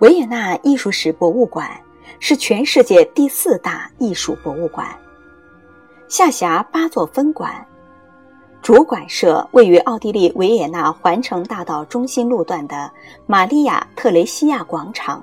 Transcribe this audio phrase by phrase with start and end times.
[0.00, 1.68] 维也纳艺术史博物馆
[2.20, 4.86] 是全世界第四大艺术博物馆，
[6.06, 7.66] 下辖八座分馆，
[8.62, 12.88] 主馆舍位于奥地利维也纳环城大道中心路段的
[13.26, 15.20] 玛利亚·特雷西亚广场，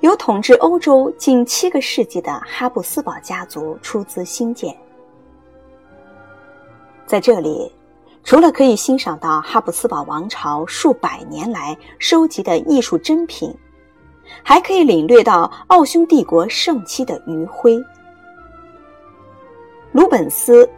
[0.00, 4.72] 由统治欧洲近七个世纪的哈布斯堡家族出资兴建，
[7.06, 7.72] 在这里。
[8.22, 13.52] 除了可以欣赏到哈布斯堡王朝数百年来收集的艺术珍品，
[14.42, 17.82] 还可以领略到奥匈帝国盛期的余晖。
[19.90, 20.68] 鲁本斯、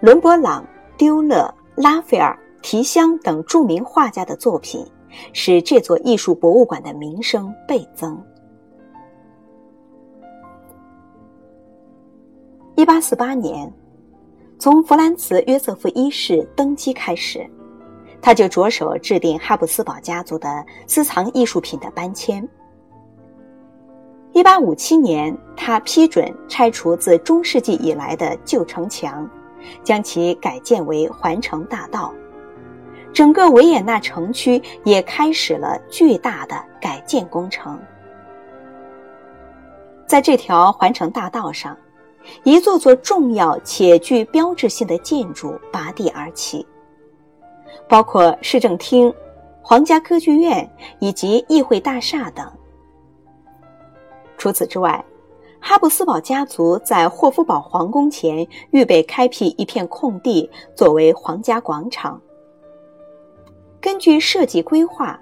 [0.00, 0.62] 伦勃朗、
[0.98, 4.86] 丢勒、拉斐尔、提香等著名画家的作品，
[5.32, 8.22] 使这座艺术博物馆的名声倍增。
[12.74, 13.72] 一八四八年。
[14.58, 17.48] 从弗兰茨·约瑟夫一世登基开始，
[18.20, 22.46] 他就着手制定哈布斯堡家族的私藏艺术品的搬迁。
[24.32, 29.30] 1857年，他批准拆除自中世纪以来的旧城墙，
[29.84, 32.12] 将其改建为环城大道，
[33.12, 37.78] 整个维也纳城区也开始了巨大的改建工程。
[40.04, 41.76] 在这条环城大道上。
[42.44, 46.66] 一座座重要且具标志性的建筑拔地而起，
[47.88, 49.12] 包括市政厅、
[49.62, 52.50] 皇家歌剧院以及议会大厦等。
[54.36, 55.04] 除此之外，
[55.60, 62.20] 哈布斯堡家族在霍夫堡皇宫前预备开辟一片空地作为皇家广场。
[63.80, 65.18] 根据设计规划，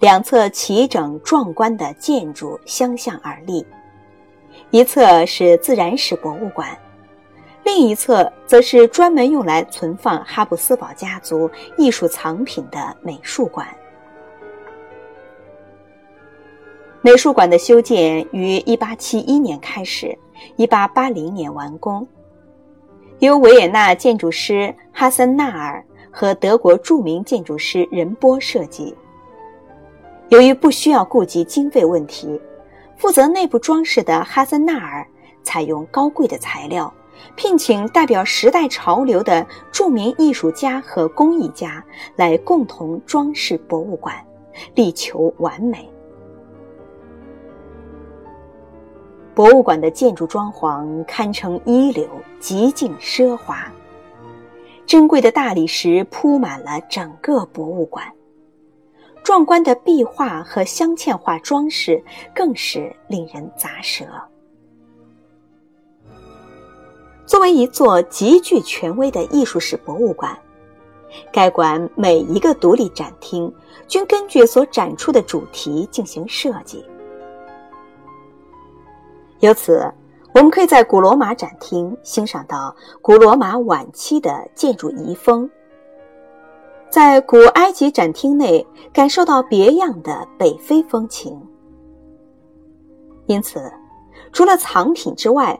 [0.00, 3.66] 两侧齐整壮观的建筑相向而立。
[4.72, 6.66] 一侧是自然史博物馆，
[7.62, 13.68] 另一侧则是专门用来存放哈布斯堡家族艺术藏品的美术馆。
[17.02, 20.16] 美术馆的修建于1871年开始
[20.56, 22.08] ，1880年完工，
[23.18, 28.96] 由维也纳建筑师哈森纳尔和德国著名建筑师任波设计。
[30.30, 32.40] 由于不需要顾及经费问题。
[33.02, 35.04] 负责内部装饰的哈森纳尔
[35.42, 36.94] 采用高贵的材料，
[37.34, 44.14] 聘请代表时代潮流的著名艺术家和工艺家来共同装饰博物馆，
[44.76, 45.90] 力求完美。
[49.34, 52.08] 博物馆的建筑装潢堪称一流，
[52.38, 53.66] 极尽奢华，
[54.86, 58.06] 珍贵的大理石铺满了整个博物馆。
[59.22, 62.02] 壮观的壁画和镶嵌画装饰
[62.34, 64.04] 更是令人咂舌。
[67.24, 70.36] 作为一座极具权威的艺术史博物馆，
[71.32, 73.52] 该馆每一个独立展厅
[73.86, 76.84] 均根据所展出的主题进行设计。
[79.38, 79.90] 由此，
[80.34, 85.48] 我们可以在古罗马展厅欣赏到古罗马晚期的建筑遗风。
[86.92, 91.40] 在古埃及展厅内感受到别样的北非风情，
[93.24, 93.72] 因此，
[94.30, 95.58] 除了藏品之外，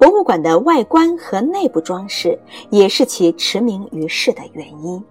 [0.00, 2.40] 博物馆的外观和内部装饰
[2.70, 5.04] 也是其驰名于世的原因。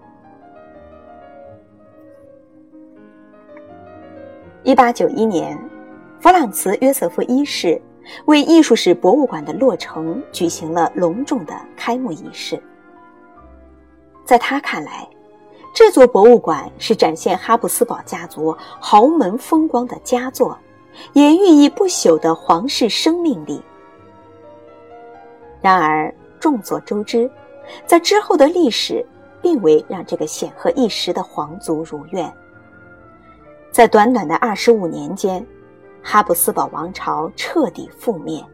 [4.64, 5.56] 一八九一年，
[6.18, 7.80] 弗朗茨·约瑟夫一世
[8.24, 12.60] 为艺术史博物馆的落成举行了隆重的开幕仪式。
[14.24, 15.08] 在他看来，
[15.74, 20.56] 这座博物馆是展现哈布斯堡家族豪门风光的佳作，
[21.14, 23.62] 也寓意不朽的皇室生命力。
[25.62, 27.30] 然而，众所周知，
[27.86, 29.04] 在之后的历史
[29.40, 32.30] 并未让这个显赫一时的皇族如愿。
[33.70, 35.44] 在短短的二十五年间，
[36.02, 38.44] 哈布斯堡王朝彻底覆灭，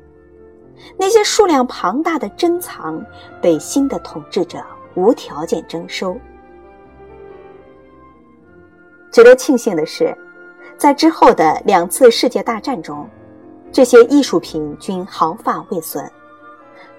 [0.97, 3.05] 那些数量庞大的珍藏
[3.43, 4.63] 被新的统治者
[4.95, 6.17] 无条件征收。
[9.11, 10.17] 值得庆幸的是，
[10.77, 13.09] 在之后的两次世界大战中，
[13.73, 16.09] 这些艺术品均毫发未损。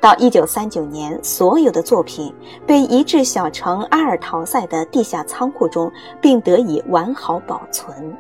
[0.02, 2.34] 到1939年，所有的作品
[2.66, 5.92] 被移至小城阿尔陶塞的地下仓库中，
[6.22, 8.18] 并得以完好保存。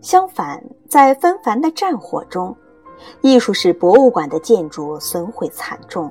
[0.00, 2.56] 相反，在纷繁的战火中，
[3.20, 6.10] 艺术史博物馆的建筑损毁惨重，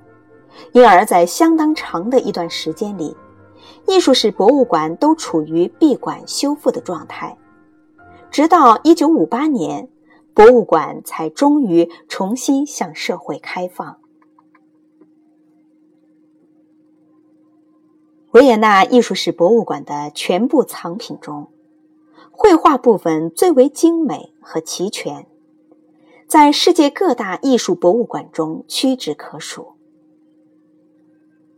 [0.74, 3.16] 因而，在相当长的一段时间里。
[3.90, 7.36] 艺术史博物馆都处于闭馆修复的状态，
[8.30, 9.90] 直到1958年，
[10.36, 13.98] 博物馆才终于重新向社会开放。
[18.30, 21.48] 维也纳艺术史博物馆的全部藏品中，
[22.30, 25.26] 绘画部分最为精美和齐全，
[26.28, 29.79] 在世界各大艺术博物馆中屈指可数。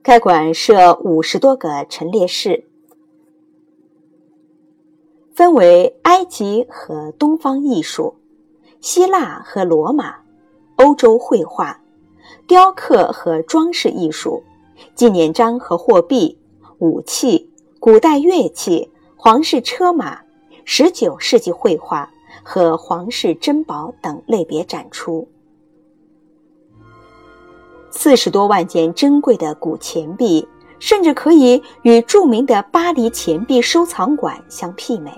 [0.03, 2.65] 该馆设五十多个陈列室，
[5.31, 8.15] 分为埃及和东方艺术、
[8.79, 10.15] 希腊和罗马、
[10.77, 11.79] 欧洲绘画、
[12.47, 14.41] 雕刻和装饰艺术、
[14.95, 16.35] 纪念章和货币、
[16.79, 20.19] 武器、古代乐器、皇室车马、
[20.65, 22.11] 十九世纪绘画
[22.41, 25.27] 和皇室珍宝等类别展出。
[27.91, 30.47] 四十多万件珍贵的古钱币，
[30.79, 35.11] 甚至可以与著名的巴黎钱币收藏馆相媲美。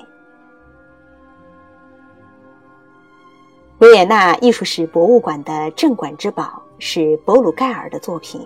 [3.78, 8.42] 维也纳艺术史博物馆的镇馆之宝是博鲁盖尔的作品《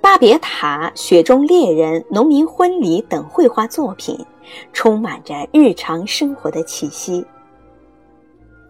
[0.00, 4.18] 巴别塔》《雪中猎人》《农民婚礼》等绘画作品，
[4.72, 7.24] 充满着日常生活的气息，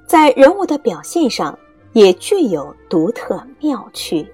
[0.06, 1.58] 在人物的表现上。
[1.96, 4.30] 也具有独特妙趣。